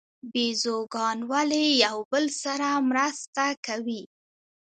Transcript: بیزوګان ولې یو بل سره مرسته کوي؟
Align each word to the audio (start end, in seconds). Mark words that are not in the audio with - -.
بیزوګان 0.31 1.17
ولې 1.31 1.65
یو 1.85 1.97
بل 2.11 2.25
سره 2.43 2.69
مرسته 2.89 3.45
کوي؟ 3.65 4.01